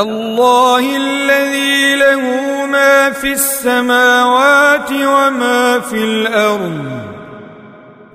الله 0.00 0.96
الذي 0.96 1.94
له 1.94 2.20
ما 2.66 3.10
في 3.10 3.32
السماوات 3.32 4.90
وما 4.90 5.80
في 5.80 6.04
الأرض 6.04 6.84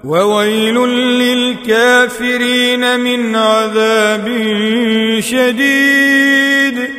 وويل 0.03 0.75
للكافرين 1.19 2.99
من 2.99 3.35
عذاب 3.35 4.27
شديد. 5.19 6.98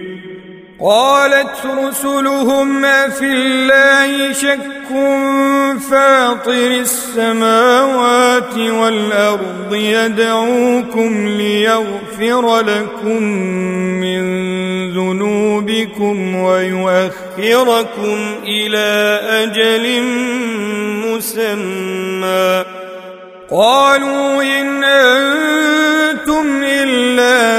قالت 0.81 1.65
رسلهم 1.65 2.85
أفي 2.85 3.25
الله 3.25 4.33
شك 4.33 4.81
فاطر 5.89 6.71
السماوات 6.81 8.57
والأرض 8.57 9.73
يدعوكم 9.75 11.27
ليغفر 11.27 12.59
لكم 12.59 13.23
من 14.01 14.21
ذنوبكم 14.93 16.35
ويؤخركم 16.35 18.17
إلى 18.43 19.19
أجل 19.29 20.01
مسمى 21.05 22.65
قالوا 23.51 24.43
إن 24.43 24.83
أنتم 24.83 26.63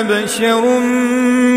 بشر 0.02 0.80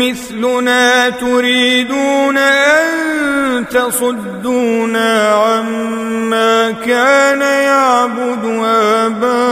مثلنا 0.00 1.08
تريدون 1.08 2.38
أن 2.38 3.68
تصدونا 3.68 5.28
عما 5.28 6.70
كان 6.70 7.40
يعبد 7.40 8.44
آباؤنا 8.64 9.46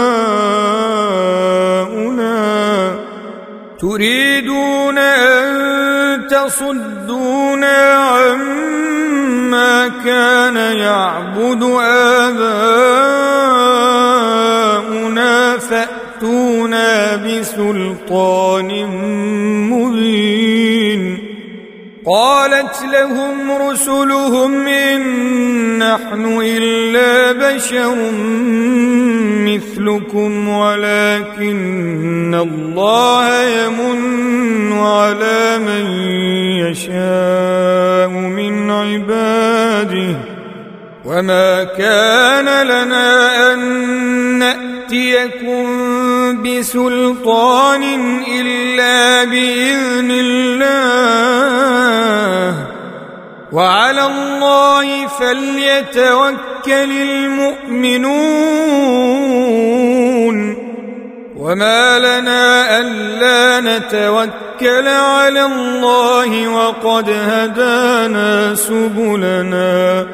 تريدون 3.80 4.98
أن 4.98 6.26
تصدونا 6.26 7.94
عما 7.94 9.88
كان 10.04 10.56
يعبد 10.56 11.62
آباؤنا 11.80 13.04
فأتونا 16.24 17.16
بسلطان 17.16 18.86
مبين. 19.70 21.18
قالت 22.06 22.76
لهم 22.92 23.52
رسلهم 23.70 24.66
إن 24.66 25.02
نحن 25.78 26.40
إلا 26.42 27.32
بشر 27.32 27.94
مثلكم 29.44 30.48
ولكن 30.48 32.34
الله 32.34 33.42
يمن 33.42 34.72
على 34.72 35.58
من 35.58 35.86
يشاء 36.66 38.08
من 38.08 38.70
عباده. 38.70 40.16
وما 41.04 41.64
كان 41.64 42.66
لنا 42.66 43.52
أن 43.52 43.58
نأتيكم 44.38 45.83
بسلطان 46.44 47.82
إلا 48.40 49.24
بإذن 49.24 50.10
الله. 50.10 50.64
وعلى 53.52 54.06
الله 54.06 55.06
فليتوكل 55.06 56.90
المؤمنون. 56.90 58.14
وما 61.36 61.98
لنا 61.98 62.78
ألا 62.80 63.60
نتوكل 63.60 64.88
على 64.88 65.42
الله 65.46 66.48
وقد 66.48 67.10
هدانا 67.10 68.54
سبلنا. 68.54 70.06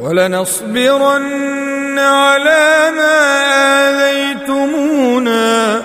ولنصبرن 0.00 1.73
على 1.98 2.92
ما 2.96 3.20
آذيتمونا 3.90 5.82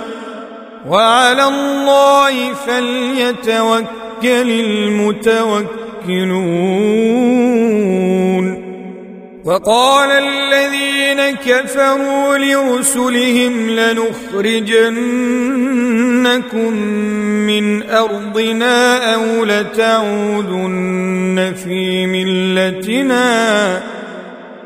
وعلى 0.87 1.43
الله 1.43 2.53
فليتوكل 2.53 4.49
المتوكل 4.49 5.89
يوقنون 6.09 7.89
وقال 9.45 10.09
الذين 10.11 11.35
كفروا 11.35 12.37
لرسلهم 12.37 13.69
لنخرجنكم 13.69 14.83
من 17.47 17.83
أرضنا 17.89 19.13
أو 19.15 19.45
لتعودن 19.45 20.73
في 21.63 22.05
ملتنا 22.05 23.98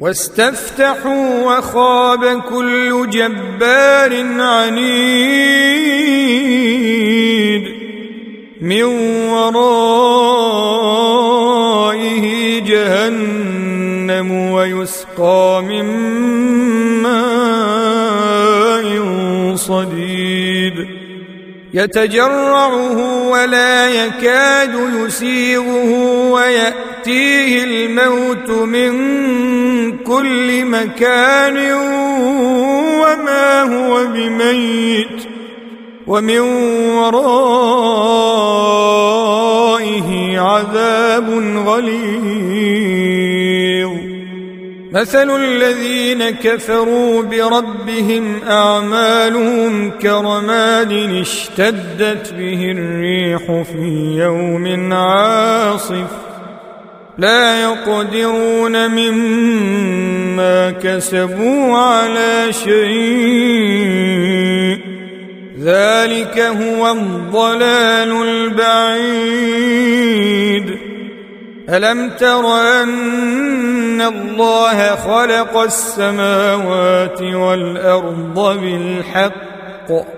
واستفتحوا 0.00 1.44
وخاب 1.44 2.42
كل 2.42 3.10
جبار 3.10 4.12
عنيد 4.40 5.18
من 8.60 8.82
ورائه 9.30 9.88
جهنم 12.60 14.30
ويسقى 14.52 15.62
من 15.68 15.84
ماء 17.02 18.88
صديد. 19.56 20.74
يتجرعه 21.74 23.28
ولا 23.30 23.88
يكاد 23.88 24.74
يسيغه 24.94 26.30
وياتيه 27.08 27.64
الموت 27.64 28.50
من 28.50 28.92
كل 29.98 30.64
مكان 30.64 31.72
وما 33.00 33.62
هو 33.62 34.06
بميت 34.06 35.22
ومن 36.06 36.40
ورائه 36.98 37.28
عذاب 40.40 41.28
غليظ. 41.66 43.08
مثل 44.92 45.30
الذين 45.36 46.30
كفروا 46.30 47.22
بربهم 47.22 48.42
أعمالهم 48.48 49.90
كرماد 49.90 50.92
اشتدت 50.92 52.32
به 52.32 52.72
الريح 52.72 53.62
في 53.62 54.16
يوم 54.18 54.92
عاصف. 54.92 56.27
لا 57.18 57.62
يقدرون 57.62 58.90
مما 58.90 60.70
كسبوا 60.70 61.78
على 61.78 62.52
شيء. 62.52 62.98
ذلك 65.60 66.38
هو 66.38 66.90
الضلال 66.92 68.22
البعيد. 68.22 69.18
ألم 71.68 72.10
تر 72.10 72.46
أن 72.82 74.00
الله 74.00 74.96
خلق 74.96 75.56
السماوات 75.56 77.22
والأرض 77.22 78.60
بالحق؟ 78.60 80.17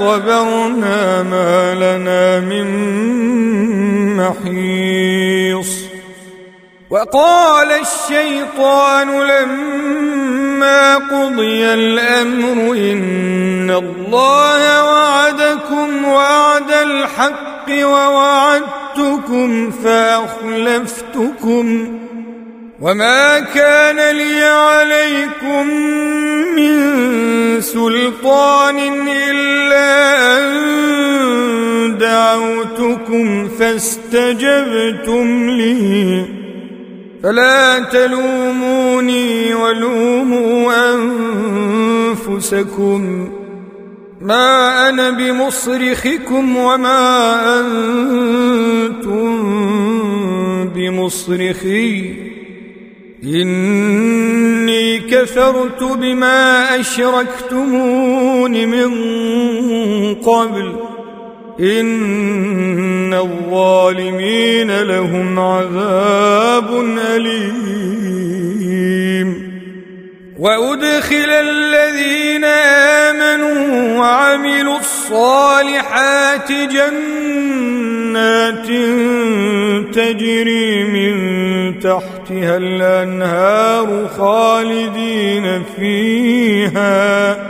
صبرنا 0.00 1.22
ما 1.22 1.74
لنا 1.74 2.40
من 2.40 2.66
محيص. 4.16 5.70
وقال 6.90 7.68
الشيطان 7.72 9.20
لما 9.20 10.94
قضي 10.96 11.64
الأمر 11.64 12.72
إن 12.72 13.70
الله 13.70 14.84
وعدكم 14.84 16.04
وعد 16.04 16.70
الحق 16.70 17.68
ووعدتكم 17.70 19.70
فأخلفتكم 19.84 21.64
وما 22.80 23.40
كان 23.40 24.16
لي 24.16 24.44
عليكم 24.44 25.66
من 26.56 27.00
سلطان 27.60 28.78
إلا 29.08 29.79
دعوتكم 33.10 33.48
فاستجبتم 33.48 35.50
لي. 35.50 36.24
فلا 37.22 37.78
تلوموني 37.78 39.54
ولوموا 39.54 40.72
أنفسكم. 42.14 43.28
ما 44.20 44.88
أنا 44.88 45.10
بمصرخكم 45.10 46.56
وما 46.56 47.60
أنتم 47.60 49.30
بمصرخي. 50.68 52.14
إني 53.24 54.98
كفرت 54.98 55.82
بما 55.82 56.80
أشركتمون 56.80 58.50
من 58.50 58.94
قبل. 60.14 60.89
إن 61.60 63.14
الظالمين 63.14 64.82
لهم 64.82 65.38
عذاب 65.38 66.98
أليم. 67.16 68.60
وأدخل 70.38 71.30
الذين 71.30 72.44
آمنوا 72.44 73.98
وعملوا 73.98 74.78
الصالحات 74.78 76.52
جنات 76.52 76.96
تجري 79.94 80.84
من 80.84 81.14
تحتها 81.80 82.56
الأنهار 82.56 84.08
خالدين 84.18 85.62
فيها. 85.76 87.49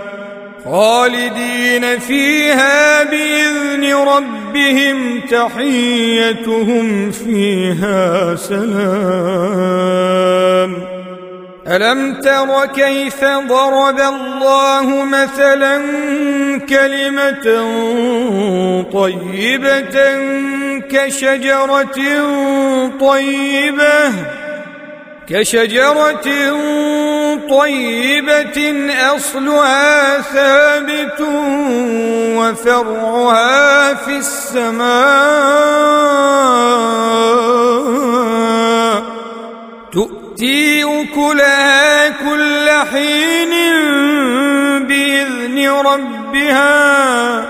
خالدين 0.70 1.98
فيها 1.98 3.02
بإذن 3.02 3.94
ربهم 3.94 5.20
تحيتهم 5.20 7.10
فيها 7.10 8.34
سلام. 8.36 8.70
ألم 11.66 12.20
تر 12.20 12.66
كيف 12.66 13.24
ضرب 13.24 14.00
الله 14.00 15.04
مثلا 15.04 15.82
كلمة 16.68 17.46
طيبة 18.92 19.96
كشجرة 20.90 21.98
طيبة 23.00 24.12
كشجرة 25.28 26.28
طيبة 27.50 28.58
أصلها 29.16 30.20
ثابت 30.20 31.20
وفرعها 32.36 33.94
في 33.94 34.16
السماء. 34.16 34.90
تؤتي 39.92 40.84
أكلها 40.84 42.08
كل 42.08 42.70
حين 42.92 43.50
بإذن 44.86 45.68
ربها. 45.68 47.49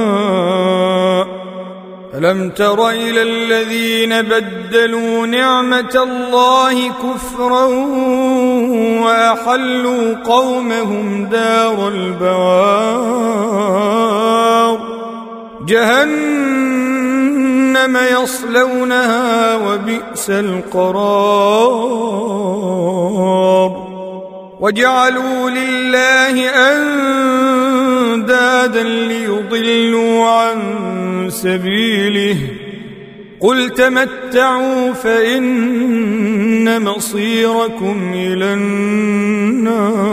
ألم 2.17 2.49
تر 2.49 2.89
إلى 2.89 3.21
الذين 3.21 4.21
بدلوا 4.21 5.27
نعمة 5.27 5.95
الله 5.95 6.87
كفرا 6.87 7.65
وأحلوا 9.03 10.15
قومهم 10.25 11.25
دار 11.25 11.87
البوار؟ 11.87 13.31
جهنم 15.67 16.27
يصلونها 18.21 19.55
وبئس 19.55 20.29
القرار. 20.29 21.81
وجعلوا 24.59 25.49
لله 25.49 26.49
أندادا 26.71 28.83
ليضلوا 28.83 30.25
عن 30.25 31.00
سبيله. 31.31 32.37
قل 33.39 33.69
تمتعوا 33.69 34.93
فإن 34.93 36.81
مصيركم 36.81 38.11
إلى 38.13 38.53
النار. 38.53 40.11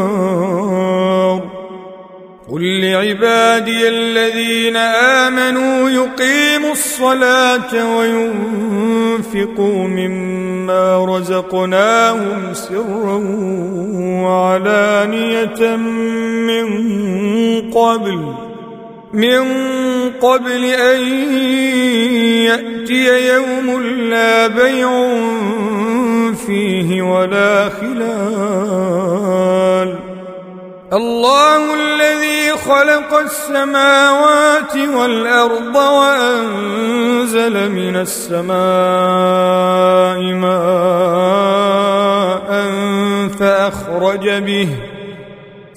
قل 2.53 2.81
لعبادي 2.81 3.89
الذين 3.89 4.77
آمنوا 4.77 5.91
يقيموا 5.91 6.73
الصلاة 6.73 7.99
وينفقوا 7.99 9.89
مما 9.89 11.05
رزقناهم 11.05 12.55
سرا 12.55 13.23
وعلانية 14.25 15.77
من 16.47 16.67
قبل. 17.71 18.48
من 19.13 19.45
قبل 20.21 20.65
أن 20.65 21.01
يأتي 22.45 23.29
يوم 23.35 23.83
لا 24.11 24.47
بيع 24.47 24.91
فيه 26.47 27.03
ولا 27.03 27.69
خلال. 27.69 28.89
الله 30.93 31.75
الذي 31.75 32.53
خلق 32.53 33.19
السماوات 33.19 34.77
والأرض 34.77 35.77
وأنزل 35.77 37.71
من 37.71 37.97
السماء 37.97 38.59
ماء 40.33 41.69
فأخرج 43.39 44.29
به 44.29 44.69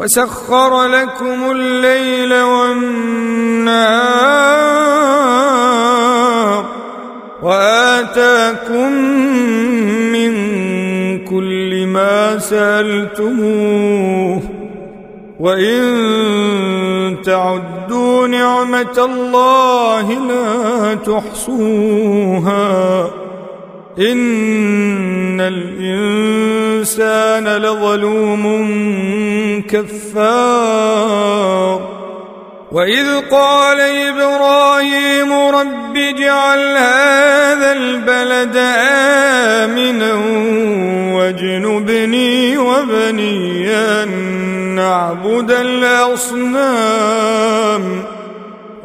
وسخر 0.00 0.86
لكم 0.86 1.50
الليل 1.50 2.34
والنهار 2.34 3.80
وآتاكم 7.42 8.92
من 10.12 10.32
كل 11.24 11.86
ما 11.86 12.38
سألتموه 12.38 13.00
وإن 15.40 17.16
تعدوا 17.24 18.26
نعمة 18.26 19.04
الله 19.04 20.12
لا 20.12 20.94
تحصوها 20.94 22.60
إن 23.98 25.40
الإنسان 26.98 27.62
لظلوم 27.62 28.44
كفار. 29.70 31.20
وإذ 32.72 33.06
قال 33.30 33.80
إبراهيم 33.80 35.32
رب 35.32 35.96
اجعل 35.96 36.76
هذا 36.76 37.72
البلد 37.72 38.56
آمنا 39.66 40.14
واجنبني 41.18 42.58
وبني 42.58 43.74
أن 43.74 44.08
نعبد 44.74 45.50
الأصنام. 45.50 46.52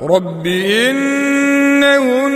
رب 0.01 0.47
إنهن 0.47 2.35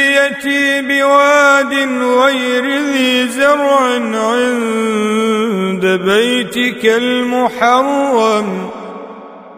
بواد 0.81 1.73
غير 2.01 2.65
ذي 2.91 3.27
زرع 3.27 3.81
عند 4.15 5.85
بيتك 5.85 6.85
المحرم. 6.85 8.69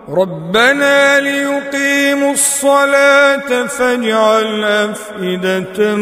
ربنا 0.09 1.19
ليقيموا 1.19 2.31
الصلاة 2.33 3.65
فاجعل 3.65 4.63
أفئدة 4.63 5.95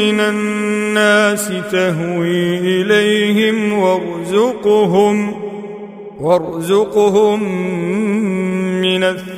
من 0.00 0.20
الناس 0.20 1.52
تهوي 1.72 2.58
إليهم 2.58 3.72
وارزقهم 3.72 5.34
وارزقهم 6.20 7.42
من 8.80 9.04
الثمرات 9.04 9.37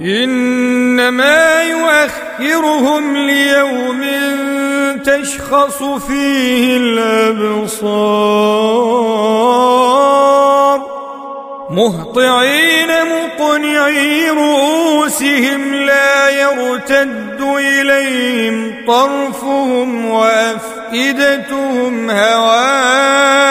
إنما 0.00 1.62
يؤخرهم 1.62 3.16
ليوم 3.16 4.00
تشخص 5.04 5.82
فيه 5.82 6.76
الأبصار. 6.76 8.20
مهطعين 11.70 12.88
مقنعي 12.88 14.30
رؤوسهم 14.30 15.74
لا 15.74 16.30
يرتد 16.30 17.40
إليهم 17.40 18.74
طرفهم 18.86 20.06
وأفئدتهم 20.10 21.94
هواء. 22.10 23.50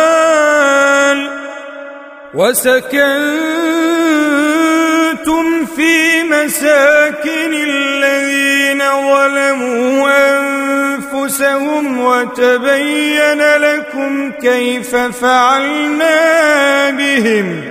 وسكنتم 2.33 3.11
في 5.75 6.23
مساكن 6.23 7.53
الذين 7.53 8.79
ظلموا 8.79 10.11
أنفسهم 10.39 11.99
وتبين 12.01 13.41
لكم 13.57 14.31
كيف 14.31 14.95
فعلنا 14.95 16.19
بهم 16.89 17.63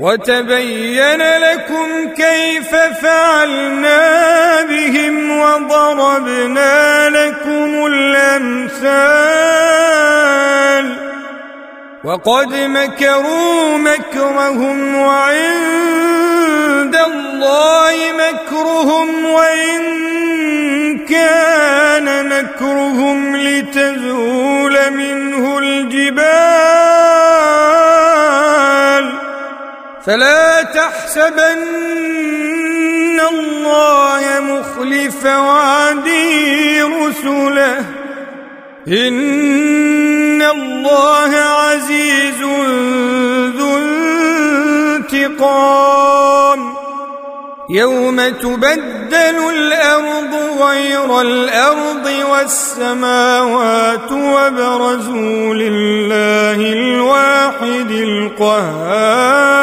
وتبين 0.00 1.22
لكم 1.38 2.14
كيف 2.16 2.70
فعلنا 3.02 4.62
بهم 4.62 5.38
وضربنا 5.40 7.08
لكم 7.08 7.86
الأمثال 7.86 9.40
وقد 12.04 12.54
مكروا 12.54 13.78
مكرهم 13.78 14.94
وعند 14.96 16.96
الله 16.96 17.92
مكرهم 18.18 19.24
وإن 19.24 19.80
كان 21.06 22.28
مكرهم 22.28 23.36
لتزول 23.36 24.90
منه 24.90 25.58
الجبال 25.58 26.20
فلا 30.06 30.62
تحسبن 30.62 31.60
الله 33.30 34.40
مخلف 34.40 35.26
وعدي 35.26 36.82
رسله 36.82 37.84
إن 38.88 40.19
الله 40.42 41.36
عزيز 41.36 42.42
ذو 43.56 43.78
انتقام 44.96 46.74
يوم 47.70 48.28
تبدل 48.28 49.36
الأرض 49.56 50.34
غير 50.60 51.20
الأرض 51.20 52.10
والسماوات 52.30 54.12
وبرزوا 54.12 55.54
لله 55.54 56.72
الواحد 56.72 57.90
القهار 57.90 59.60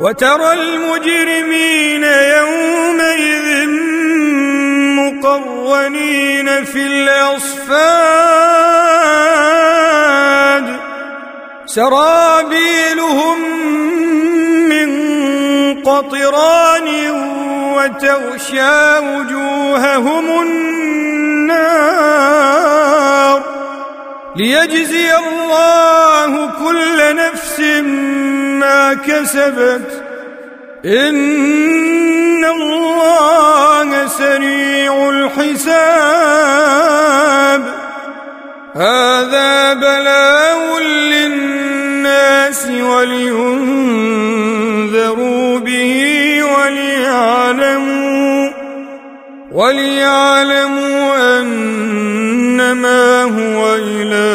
وترى 0.00 0.52
المجرمين 0.52 2.04
يومئذ 2.04 3.68
مقرنين 5.26 6.64
في 6.64 6.86
الأصفاد. 6.86 7.96
سرابيلهم 11.66 13.36
قطران 15.84 16.88
وتغشى 17.74 18.98
وجوههم 18.98 20.42
النار. 20.42 21.82
ليجزي 24.36 25.16
الله 25.16 26.50
كل 26.64 27.16
نفس 27.16 27.60
ما 28.60 28.94
كسبت. 28.94 30.02
إن 30.84 31.85
الله 32.50 34.06
سريع 34.06 35.08
الحساب 35.08 36.16
هذا 38.74 39.74
بلاء 39.74 40.78
للناس 40.82 42.66
ولينذروا 42.66 43.96
وليعلموا 47.06 48.50
وليعلموا 49.52 51.40
أنما 51.40 53.22
هو 53.22 53.74
إله 53.74 54.25